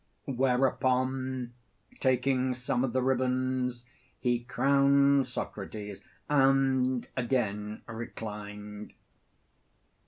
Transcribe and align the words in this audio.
Whereupon, 0.25 1.53
taking 1.99 2.55
some 2.55 2.83
of 2.83 2.91
the 2.91 3.03
ribands, 3.03 3.85
he 4.19 4.39
crowned 4.39 5.27
Socrates, 5.27 6.01
and 6.27 7.07
again 7.15 7.83
reclined. 7.85 8.93